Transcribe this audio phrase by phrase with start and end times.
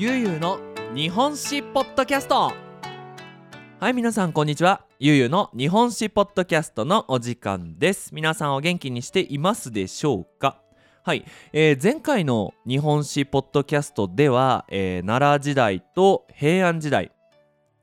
[0.00, 0.60] ゆうゆうの
[0.94, 2.52] 日本史ポッドキャスト。
[3.80, 4.84] はい皆さんこんにちは。
[5.00, 8.14] ゆうゆうの日本史ポッドキャストのお時間です。
[8.14, 10.62] 皆さんお元気にしていますでしょうか？
[11.02, 17.10] はい、えー、前回の日本史ポッドキャストでは、えー、奈良時代と平安時代、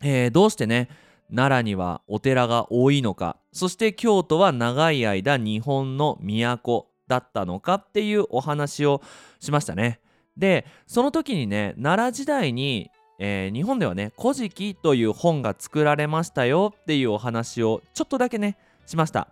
[0.01, 0.87] えー、どうしてね
[1.29, 3.35] 奈良にはお寺が多いのか。
[3.51, 9.01] そして京都は長い間日本の都だったのかっていうお話を
[9.41, 9.99] しましたね。
[10.37, 19.29] でその時にね奈良時代に、えー、日本ではね「古事記」という本が作られましたよっていうお話をちょっとだけねしました、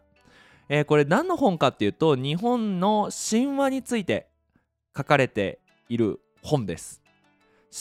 [0.69, 4.27] えー、これ何の本かっていうと日本の神話について
[4.95, 5.59] 書かれて
[5.89, 7.01] いる本です。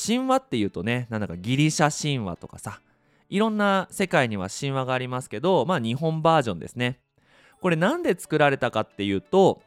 [0.07, 2.81] 神話っていうとねなんだかギリシャ神話とかさ
[3.29, 6.99] いろんな世界には神話がありますけどまあ日本バージョンですね。
[7.61, 9.63] これなんで作られたかっていうと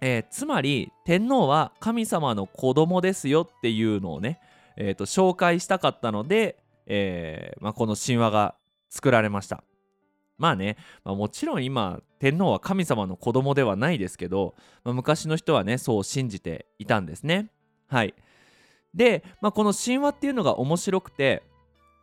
[0.00, 4.40] えー、つまり天皇は神様の子供ですよっていうのをね、
[4.76, 8.54] えー、と紹介したかったので、えーまあ、この神話が
[8.88, 9.64] 作られました。
[10.38, 17.50] まあね、まあ、もちろん今天皇は神様の子供ではないですけど、まあ、昔の人はねそう信じていたんですね。
[17.88, 18.14] はい。
[18.94, 21.42] で、まあ、この神話っていうのが面白くて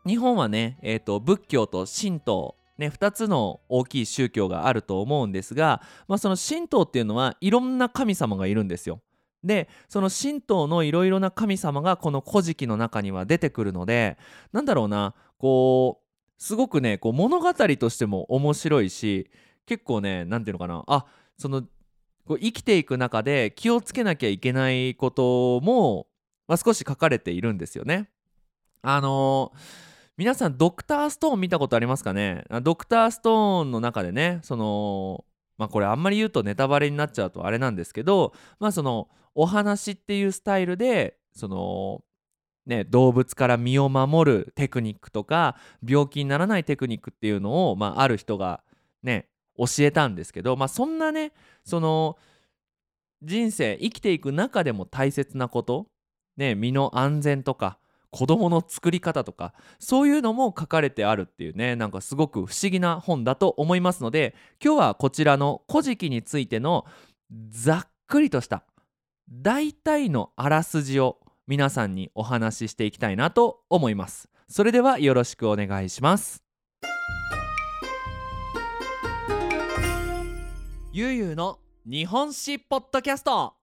[0.05, 9.01] 日本はね、えーと仏教と神道ね、2つの大きい宗教があると思うんですが、まあ、その神道っていうのはいろんな神様がいるんですよ。
[9.43, 14.17] でその神道のいろいろな神様がこの「古事記」の中には出てくるので
[14.53, 19.29] なんだろうなこうすごくねこう物語としても面白いし
[19.65, 21.05] 結構ね何て言うのかなあ
[21.37, 21.63] その
[22.25, 26.07] こう生きていく中で気をつけなきゃいけないことも、
[26.47, 28.09] まあ、少し書かれているんですよね。
[28.81, 32.45] あのー皆さんドクターストーン見たことありますかね？
[32.61, 35.25] ドクターストーンの中でねその
[35.57, 42.03] まあこれあんまり言うとネタバレになっちゃうとあれなんですけどまあそのお話っていうスタイルでその
[42.65, 48.63] ね、動物から身を守るテクニックとか病気にならないテクニックっていうのを、まあ、ある人が
[49.01, 51.33] ね教えたんですけど、まあ、そんなね
[51.65, 52.17] その
[53.21, 55.87] 人生生きていく中でも大切なこと、
[56.37, 57.79] ね、身の安全とか
[58.13, 61.75] 子供の作り方とかそういうのも書かれてあるっていうね。
[61.75, 66.85] なんかすごく不思議な本だと思いますので今日はこちらの「古事記」についての
[67.49, 68.65] ざっくりとした
[69.29, 74.29] 大体のあらすじを皆さんにお話ししていきたいなと思います。
[74.47, 76.43] それではよろしくお願いします。
[80.91, 81.57] ゆうゆうの
[81.87, 83.55] 日本史ポッドキャスト。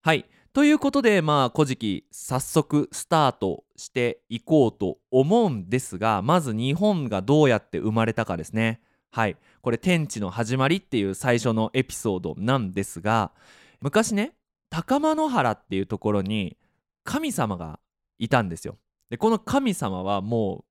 [0.00, 0.24] はい。
[0.52, 8.80] ということでまあ「古事記」早速スタートしていこうと思うんですがまず日本がどうやって生まれたかですね。
[9.10, 9.36] はい。
[9.62, 13.32] これ天地の始まりっていう最初のエピソードなんですが
[13.80, 14.32] 昔ね
[14.70, 16.56] 高間野原っていうところに
[17.04, 17.78] 神様が
[18.18, 18.78] いたんですよ。
[19.10, 20.64] でこの神様はも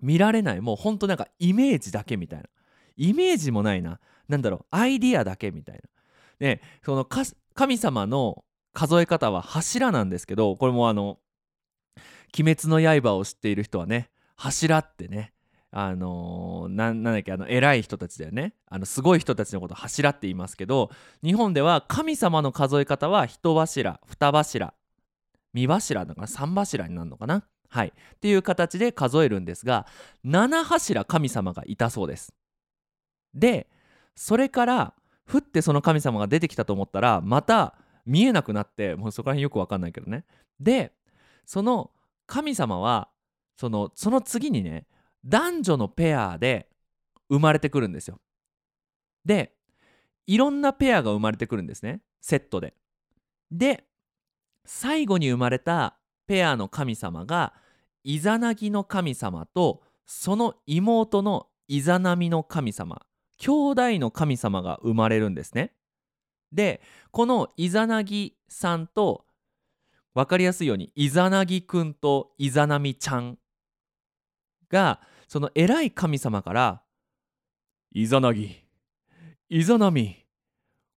[0.00, 2.46] う見られないもうほんとなんかイメージだけみたいな。
[2.96, 4.00] イメージもないな。
[4.28, 5.82] 何だろうアイディアだけみたいな。
[6.38, 7.06] でその
[7.54, 11.18] 神様の数え方は柱なんですけどこれもあの
[12.38, 15.32] 「鬼滅の刃」を知っている人はね柱ってね
[15.70, 18.54] あのー、なんだっけあの偉い人たちだよね。
[18.66, 20.90] あのすごい人たちのこと柱って言いますけど
[21.24, 24.74] 日本では神様の数え方は一柱二柱
[25.54, 27.44] 三柱だから三柱になるのかな。
[27.68, 27.88] はい。
[27.88, 29.86] っていう形で数えるんですが
[30.24, 32.34] 七柱神様がいたそうです。
[33.32, 33.70] で
[34.14, 34.94] それから
[35.24, 40.24] ふってその神様が出てきたと思ったらまた見えなくなってもうそこら辺よく分かんないけどね。
[40.60, 40.92] で
[41.44, 41.90] その
[42.26, 43.08] 神様は
[43.56, 44.86] そのその次にね
[45.24, 46.68] 男女のペアで
[47.28, 48.20] 生まれてくるんですよ。
[49.24, 49.54] で
[50.26, 52.00] いろんなペアが生まれてくるんですね。
[52.20, 52.74] セットで。
[53.50, 53.84] で
[54.64, 57.54] 最後に生まれたペアの神様が
[58.04, 63.02] イザナギの神様とその妹のイザナミの神様
[63.38, 65.72] 兄弟の神様が生まれるんですね。
[66.52, 66.80] で
[67.10, 69.24] このイザナギさんと
[70.14, 73.38] 分かりやすいようにイザナギくんとイザナミちゃん
[74.68, 76.82] がその偉い神様から
[77.92, 78.64] 「イザナギ
[79.48, 80.26] イザナミ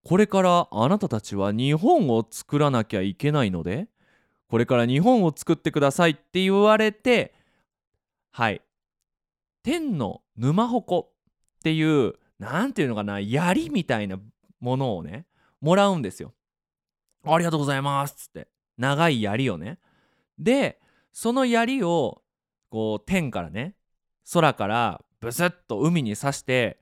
[0.03, 3.87] これからあなたたちは日本を作らなきゃいけないので
[4.47, 7.33] これから日本を作ってください」って言われて
[8.31, 8.61] はい。
[9.63, 14.19] 天の沼鉾っていう何ていうのかな槍みたいな
[14.59, 15.25] ものをね
[15.61, 16.33] もらうんですよ。
[17.23, 18.47] ありがとうございますっつって
[18.77, 19.79] 長い槍をね。
[20.37, 20.79] で
[21.11, 22.21] その槍を
[22.69, 23.75] こう天からね
[24.31, 26.79] 空からブスッと海に刺して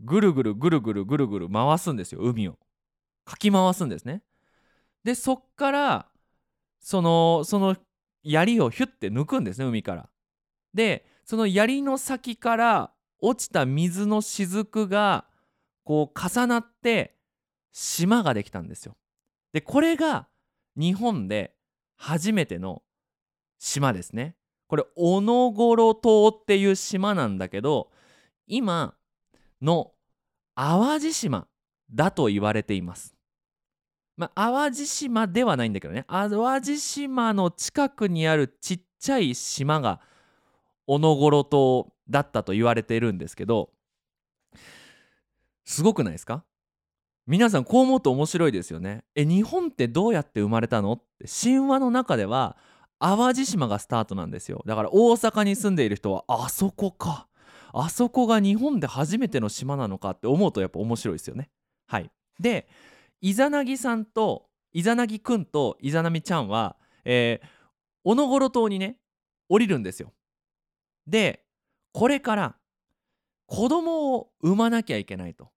[0.00, 2.58] ぐるぐるぐるぐるぐるぐる回すんですよ海を。
[3.24, 4.22] かき回すんですね。
[5.04, 6.06] でそっから
[6.80, 7.76] そのその
[8.22, 10.08] 槍をヒュッて抜くんですね海から。
[10.72, 15.26] でその槍の先から落ちた水の雫が
[15.84, 17.17] こう重なって
[17.72, 18.96] 島ができたんですよ。
[19.52, 20.28] でこれが
[20.76, 21.54] 日本で
[21.96, 22.82] 初めての
[23.58, 24.36] 島ですね。
[24.66, 27.90] これ小野頃島っていう島なんだけど
[28.46, 28.94] 今
[29.62, 29.92] の
[30.54, 31.48] 淡路島
[31.90, 33.14] だと言われています。
[34.16, 40.00] まあ、淡路島ではないんだけどね淡路島の近くにあるちっちゃい島が
[40.86, 43.70] 小野頃島だったと言われているんですけど
[45.64, 46.44] すごくないですか？
[47.28, 49.04] 皆さんこう思うと面白いですよね。
[49.14, 52.56] え日本ってどうやって生まれたのって神話の中では
[52.98, 57.28] 淡路島がスタートなんですよだから大阪に住んでいる人はあそこか
[57.72, 61.50] あそこが日本で初めての島なのかって思うとやっぱ面白いですよね。
[61.86, 62.10] はい、
[62.40, 62.66] で
[63.20, 67.46] イザナギさんとイザナギくんとイザナミちゃんは、えー、
[68.04, 68.98] 小野頃島にね
[69.48, 70.12] 降りるんですよ。
[71.06, 71.44] で
[71.92, 72.56] これから
[73.46, 75.50] 子供を産まなきゃいけないと。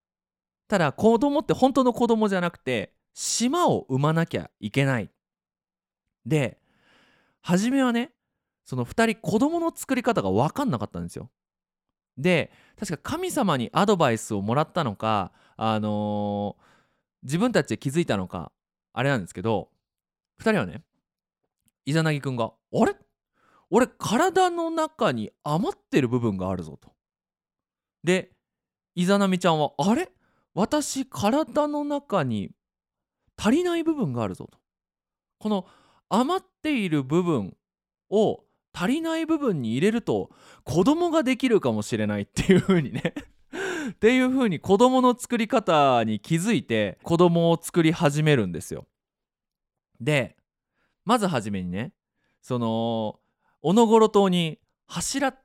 [0.71, 5.09] ただ子供って本当の子供じゃなくて島を産まなきゃいけない。
[6.25, 6.61] で
[7.41, 8.13] 初めはね
[8.63, 11.29] その2人子供の作り方が分かんなかったんですよ。
[12.17, 16.63] で確か神様にアドバイスをもらったのかあのー
[17.23, 18.53] 自分たちで気づいたのか
[18.93, 19.67] あれなんですけど
[20.41, 20.83] 2人はね
[21.85, 22.95] イザナギくんが「あれ？
[23.69, 26.93] 俺体の中に余ってる部分があるぞ」と。
[28.05, 28.31] で
[28.95, 30.09] イザナミちゃんは「あれ？
[30.53, 32.51] 私体の中に
[33.37, 34.59] 足りない部分があるぞ」と。
[35.39, 35.65] この
[36.09, 37.55] 余っている部分
[38.09, 38.43] を
[38.73, 40.29] 足りない部分に入れると
[40.63, 43.13] 子供ができるかもしれないっていう風にね
[43.91, 48.87] っていう風に子供の作り方に気づいて子供を作り始めるんですよ。
[49.99, 50.37] で
[51.05, 51.93] まずはじめにね
[52.41, 53.19] その
[53.61, 55.35] 小野頃島に柱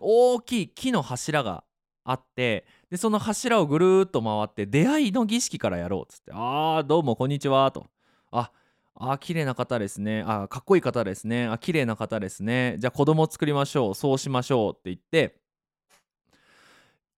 [0.00, 1.64] 大きい木の柱が
[2.04, 7.86] あってでその柱をぐるっと回って出会いの儀式からやろうっつって「あーどうもこんにちは」と
[8.32, 8.50] 「あ
[8.94, 10.24] あ綺麗な方ですね。
[10.26, 11.46] あかっこいい方ですね。
[11.46, 12.76] あ綺麗な方ですね。
[12.78, 13.94] じゃあ子供作りましょう。
[13.94, 15.38] そうしましょう」って言って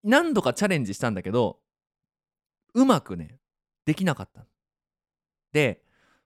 [0.03, 1.61] 何度かチャレンジしたんだけど
[2.75, 3.39] うまくね
[3.85, 4.47] できなかった
[5.53, 5.83] で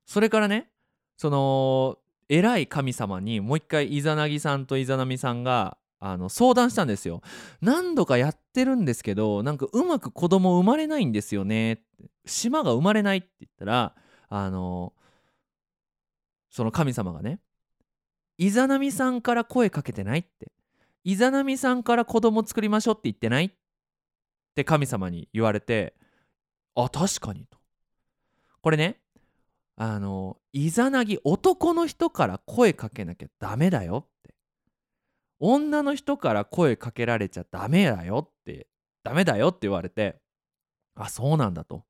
[0.06, 0.70] それからね
[1.16, 1.98] その
[2.28, 5.76] 偉い神様にもう一回イザナギさんとイザナミさんが
[6.06, 7.22] あの相談したんですよ。
[7.62, 11.72] 何度かやってるんですけどなんかうまく子供生まれないんですよね。
[11.72, 11.82] って
[12.26, 13.94] 島が生まれないって言ったら
[14.28, 14.92] あの
[16.50, 17.40] その神様がね
[18.36, 20.52] イザナミさんから声かけてないって
[21.04, 23.46] イザナミさんから子供作りましょうって言ってない？
[23.46, 23.50] っ
[24.54, 25.94] て神様に言われて
[26.74, 27.56] あ確かにと。
[28.60, 29.00] これね
[29.76, 34.33] あのイザナギ男の人から声かけなきゃダメだよって。
[35.40, 38.68] 女の人から声かけられちゃダメだよって
[39.02, 40.16] ダメだよって言われて
[40.96, 41.84] あそうなんだと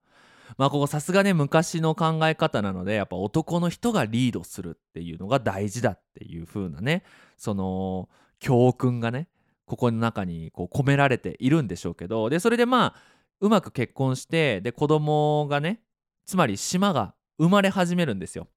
[0.56, 7.02] まあここさすがね昔の考え方なのでやっぱ男の人がリードするっていうのが大事だっていう風なね
[7.36, 8.08] その
[8.38, 9.28] 教訓がね
[9.66, 12.94] ここの中にこう込められているんでしょうけどでそれでまあ
[13.40, 15.80] うまく結婚してで子供がね
[16.26, 18.48] つまり島が生まれ始めるんですよ。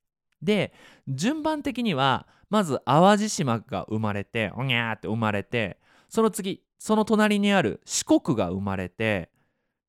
[0.41, 0.71] で
[1.07, 5.77] 順番的にはまず淡路島が生まれておにゃーって生まれて
[6.09, 9.29] その次その隣にある四国が生まれて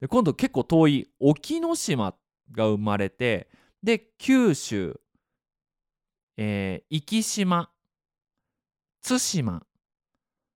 [0.01, 2.15] で今度結構遠い沖ノ島
[2.53, 3.49] が生まれて
[3.83, 5.01] で九州、
[6.37, 7.71] えー、壱岐島
[9.03, 9.63] 対馬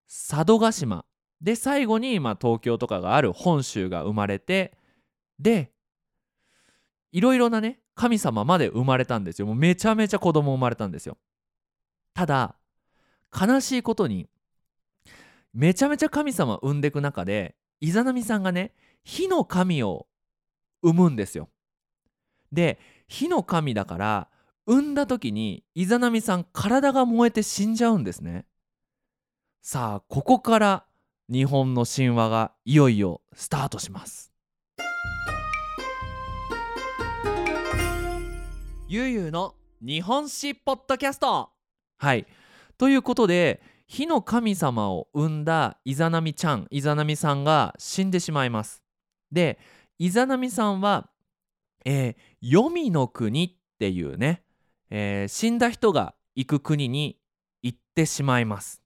[0.08, 1.04] 佐渡島
[1.40, 4.76] で最後に、まあ、東京とかがある本州が生まれて
[5.38, 5.72] で
[7.10, 9.46] いろいろなね神様まで生まれたんですよ。
[9.46, 11.18] もうめちゃめちゃ子供生まれたんですよ。
[12.14, 12.56] ただ
[13.32, 14.28] 悲しいことに
[15.54, 18.72] めちゃめちゃ神様産んでいく中でイザナミさんがね
[19.04, 20.06] 火の神を
[20.82, 21.48] 産むんですよ。
[22.52, 22.78] で
[23.08, 24.28] 火の神だから
[24.66, 28.46] 産んだ時にイザナミさん体が燃えて死んじゃうんですね。
[29.62, 30.84] さあここから
[31.28, 34.32] 日本の神話がいよいよスタートします。
[38.88, 41.50] ゆうゆうの日本史ポッドキャスト。
[42.02, 42.26] はい。
[42.78, 48.82] ということで火の神様を生んだイザナミちゃんイザナミさんが死んでしまいます。
[49.30, 49.60] で
[50.00, 51.08] イザナミさんは、
[51.84, 54.42] えー、黄泉の国っていうね、
[54.90, 57.20] えー、死んだ人が行く国に
[57.62, 58.82] 行ってしまいます。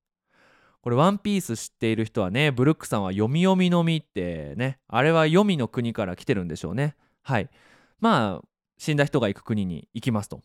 [0.83, 6.97] これワンピース知っている人はねブルックさんは読み読みのみってねあれは黄泉の国から来てるんでしょうね。
[7.23, 7.49] はい。
[7.99, 10.43] まあ死んだ人が行く国に行きますと。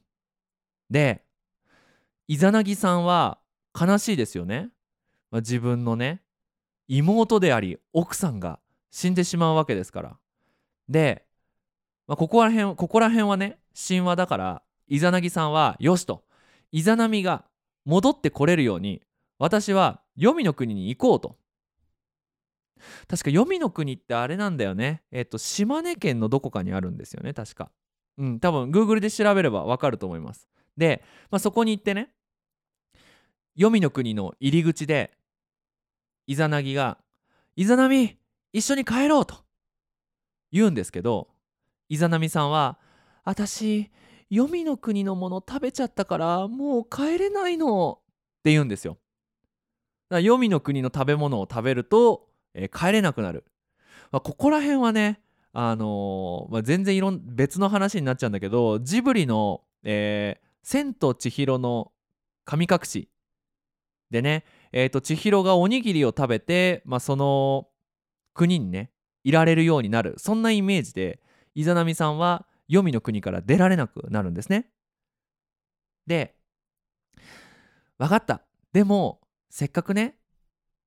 [0.89, 1.25] で
[2.31, 3.39] イザナギさんは
[3.77, 4.69] 悲しいですよね、
[5.31, 6.21] まあ、自分のね
[6.87, 10.17] 妹であり奥さんが死んでしまうわけですから。
[10.87, 11.25] で、
[12.07, 16.23] まあ、ここら辺ここら辺はね神話だからイザナギさんはよしと。
[16.71, 17.43] イザナミが
[17.83, 19.01] 戻ってこれるように
[19.37, 21.35] 私は黄泉の国に行こうと。
[23.09, 25.03] 確か黄泉の国ってあれなんだよね。
[25.11, 27.71] えっ、と島根県のどこかにあるんですよね確か。
[28.17, 30.47] うん多分 Google で調べればわかると思います。
[30.77, 32.13] で、まあ、そこに行ってね
[33.61, 35.11] 黄泉の国の入り口で
[36.25, 36.97] イザナギが
[37.55, 38.17] 「イザナミ
[38.53, 39.35] 一緒に帰ろう」と
[40.51, 41.27] 言うんですけど
[41.87, 42.79] イザナミさんは
[43.23, 43.91] 「私
[44.31, 48.97] 黄泉の国のもの食べちゃったからもう帰れないの」って言うんですよ。
[50.09, 53.45] だから黄泉の国の食べ物を食べると、えー、帰れなくなる。
[54.11, 55.21] まあ、ここら辺はね
[55.53, 61.91] あのー、まあ、全然いろん別の話になっちゃうんだけどジブリの「えー、千と千尋の
[62.43, 63.07] 神隠し」
[64.11, 67.69] でね、えーと、千尋がおにぎりを食べて、まあ、その
[68.33, 68.91] 国にね
[69.23, 70.15] いられるようになる。
[70.17, 71.21] そんなイメージで
[71.55, 74.69] イザナミさんは黄泉の国から出られなくなるんですね。
[76.05, 76.35] で
[77.97, 78.41] 分かった。
[78.73, 80.15] でもせっかくね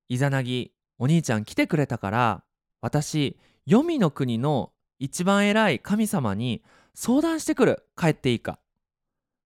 [0.09, 2.45] イザナギお兄ちゃん来てくれたから
[2.81, 6.63] 私黄泉の国の一番偉い神様に
[6.95, 7.87] 相談してくる。
[7.97, 8.59] 帰っていいか。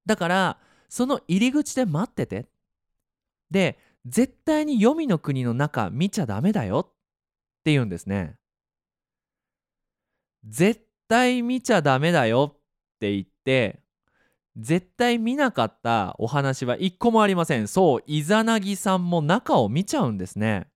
[0.04, 0.58] だから
[0.88, 2.46] その入り口で待ってて。
[3.50, 6.88] で絶対に黄泉の国の中見ちゃダメだよ。
[6.90, 6.92] っ
[7.64, 8.36] て言うんですね。
[10.46, 12.54] 絶対見ちゃダメだよ。
[12.54, 12.58] っ
[13.00, 13.80] て言って
[14.56, 17.68] 絶対見なかったお話は一個もありません。
[17.68, 20.68] そうイザナギさんも中を見ちゃうんですね。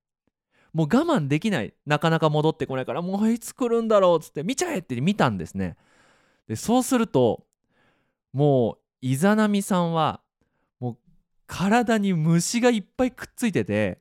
[0.73, 1.75] もう我慢できない。
[1.85, 5.77] なかなか戻ってこないからもういつ来るんだろうっつって見ちゃえって見たんですね。
[6.49, 7.45] でそうすると
[8.33, 10.21] もうイザナミさんは
[11.53, 14.01] 体に虫がいっぱいくっついてて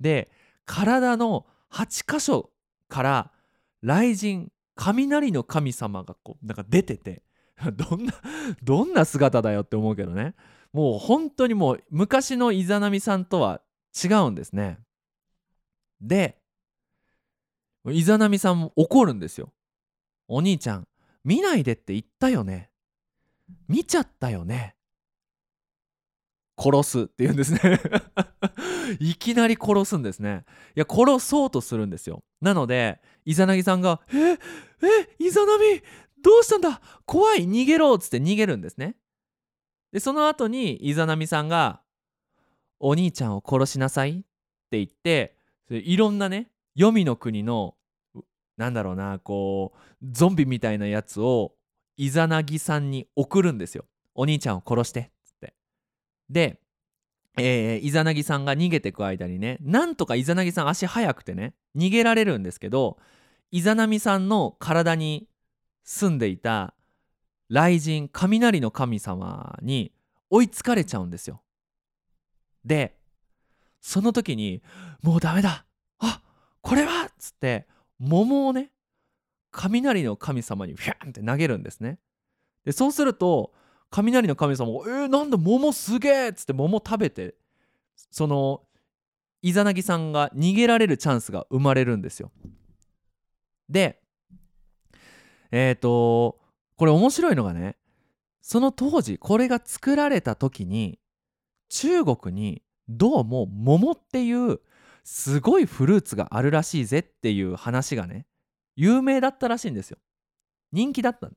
[0.00, 0.30] で
[0.66, 2.50] 体の8箇所
[2.90, 3.30] から
[3.80, 7.22] 雷神雷の神様がこうなんか出てて
[7.72, 8.12] どんな
[8.62, 10.34] どんな姿だよって思うけどね。
[10.74, 13.62] もう本当にもう昔のイザナミさんとは
[14.04, 14.78] 違うんですね。
[16.02, 16.38] で
[17.88, 19.54] イザナミさんも怒るんですよ。
[20.28, 20.86] お兄ちゃん
[21.24, 22.70] 見ないでって言ったよね。
[23.68, 24.76] 見ちゃったよね。
[26.60, 27.80] 殺すって言うんですね。
[29.00, 30.44] いきなり殺すんですね。
[30.76, 32.22] いや殺そうとするんですよ。
[32.40, 34.38] なのでイザナギさんが「ええ
[35.18, 35.80] イザナミ
[36.22, 36.80] どうしたんだ？
[37.06, 38.96] 怖い逃げろ」っつって逃げるんですね。
[39.92, 41.80] でその後にイザナミさんが
[42.78, 44.22] 「お兄ちゃんを殺しなさい」っ
[44.70, 45.36] て言って
[45.70, 47.76] いろんなね黄泉の国の
[48.56, 51.54] なんだろうなこうゾンビみたいなやつを
[51.96, 53.86] イザナギさんに送るんですよ。
[54.14, 55.12] お兄ちゃんを殺して。
[56.30, 56.60] で、
[57.36, 62.98] えー、イザナギさんが逃げてく間にねなんとかイザナギさん足速くてね逃げられるんですけど
[63.50, 65.26] イザナミさんの体に
[65.84, 66.74] 住んでいた
[67.48, 69.92] 雷神雷の神様に
[70.30, 71.42] 追いつかれちゃうんですよ。
[72.64, 72.96] で
[73.80, 74.62] その時に
[75.02, 75.64] もうダメだ
[75.98, 76.22] あ
[76.60, 77.66] これはっつって
[77.98, 78.70] 桃をね
[79.50, 81.98] 雷の神様にフィャンって投げるんですね。
[82.64, 83.52] でそうすると
[83.90, 87.34] 雷の神様が「えー、なんだ桃すげえ!」っつって桃食べて
[88.10, 88.62] その
[89.42, 92.30] イザナギさんが逃げられるチャンスが生まれるんですよ。
[93.68, 94.02] で
[95.50, 96.40] えっ、ー、と
[96.76, 97.76] これ面白いのがね
[98.42, 100.98] その当時これが作られた時に
[101.68, 104.60] 中国にどうも桃っていう
[105.04, 108.26] すごいフルーツがあるらしいぜっていう話がね
[108.76, 109.98] 有名だったらしいんですよ。
[110.72, 111.30] 人気だった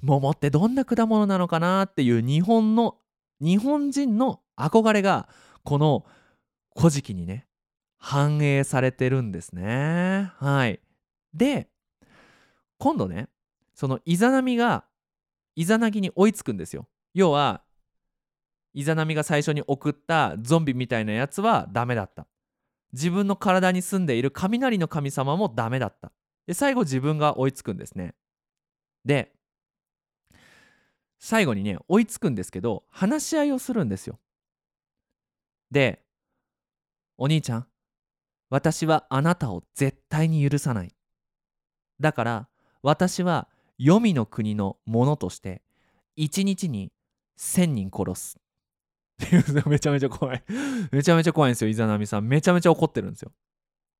[0.00, 2.98] 桃ってどんな果物なのかなっていう日本の
[3.40, 5.28] 日本人の憧れが
[5.64, 6.04] この
[6.76, 7.46] 「古事記」にね
[7.98, 10.32] 反映されてるんですね。
[10.36, 10.80] はい。
[11.34, 11.70] で
[12.78, 13.28] 今度ね
[13.74, 14.84] そのイザナミが
[15.54, 16.88] イザナギに追いつくんですよ。
[17.14, 17.62] 要は
[18.74, 22.26] イザナミが最初に送ったゾンビみたいなやつはダメだった。
[22.92, 26.12] 自分の体に住んでいる雷の神様もダメだった。
[26.46, 28.14] で最後自分が追いつくんですね。
[29.04, 29.35] で
[31.26, 34.20] 最後にね追いつくんですけど話し合いをするんですよ。
[35.72, 36.04] で
[37.18, 37.66] お兄ちゃん
[38.48, 40.94] 私はあなたを絶対に許さない。
[41.98, 42.48] だから
[42.80, 45.62] 私は黄泉の国のものとして
[46.14, 46.92] 一日に
[47.40, 48.38] 1,000人殺す。
[49.66, 50.44] めちゃめちゃ怖い。
[50.92, 52.28] めちゃめちゃ怖いんですよイザナミさん。
[52.28, 53.32] めちゃめちゃ怒ってるんですよ。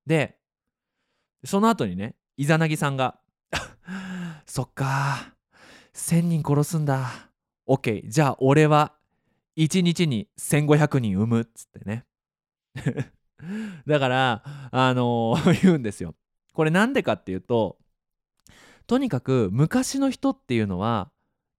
[0.05, 0.39] で
[1.43, 3.19] その後にねイザナギさんが
[4.47, 5.36] そっか
[5.97, 7.31] 1000人殺すんだ。
[7.67, 8.93] OK じゃあ俺は
[9.57, 11.41] 1日に1500人産む。
[11.41, 12.05] っつってね。
[13.87, 16.13] だからあのー 言うんですよ。
[16.53, 17.79] これなんでかっていうと
[18.85, 21.11] とにかく昔の人っていうのは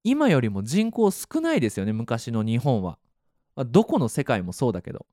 [0.04, 2.99] 今よりも人口少ないですよね昔の日本は、
[3.57, 5.07] まどこの世界もそうだけど。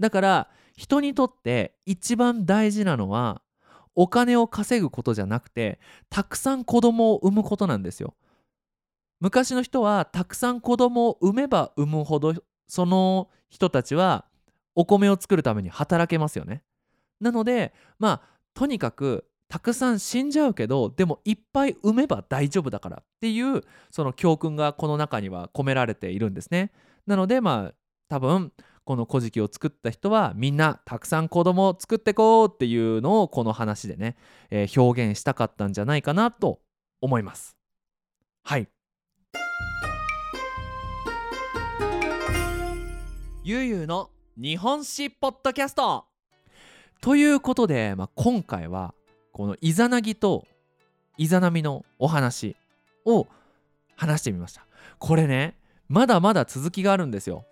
[0.00, 3.42] だから人にとって一番大事なのは
[3.94, 8.14] お金を稼ぐことじゃなくてたくさん子供を産むことなんですよ。
[9.20, 12.34] 昔の人はたくさん子供を産めば産むほど
[12.66, 14.24] その人たちは
[14.74, 16.62] お米を作るために働けますよね。
[17.20, 26.72] なのでまあとにかくたくさん死んじゃうけどでもいっぱい産めば大丈夫だからっていうその教訓がこの中には込められているんですね。
[27.06, 27.74] なのでまあ
[28.08, 28.52] 多分
[28.84, 34.16] この古事記を作った人はみんなたくさん子供を作ってこうっていうのをこの話でね、
[34.50, 36.60] えー表現したかったんじゃないかなと
[37.00, 37.56] 思います。
[38.44, 38.68] はい。
[43.50, 46.04] ゆうゆうの日本史ポッドキャスト。
[47.00, 48.94] ということで、まあ、今回は
[49.32, 50.46] このイザナギと
[51.18, 52.54] イザナミのお話
[53.04, 53.26] を
[53.96, 54.68] 話してみました。
[55.00, 55.56] これね
[55.88, 57.44] まだまだ続きがあるんですよ。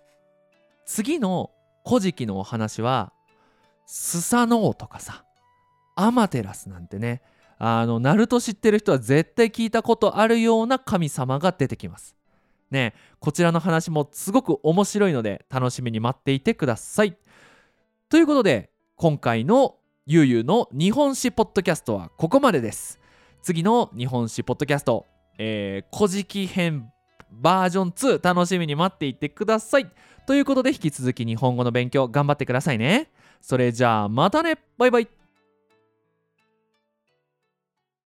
[0.85, 1.51] 次の
[1.85, 3.11] 古事記のお話は
[3.85, 5.25] スサノオとかさ
[5.97, 7.21] アマテラスなんてね
[7.57, 12.15] あのナルト知ってる人は絶対聞いたことあるような神様が出てきます。
[12.71, 17.17] ねこちらの話もすごく面白いので楽しみに待っていてください。
[18.09, 22.99] ということで今回のゆうゆうの日本史ポッドキャストはここまでです。
[23.41, 25.05] 次の日本史ポッドキャスト
[25.39, 26.91] えー、古事記編
[27.31, 29.89] バージョン2楽しみに待っていてください。
[30.27, 33.09] ということで引き続き日本語の勉強頑張ってくださいね。
[33.41, 34.57] それじゃあまたね。
[34.77, 35.18] バイバイ。